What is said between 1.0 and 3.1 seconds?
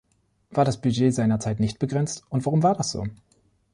seinerzeit nicht begrenzt, und warum war das so?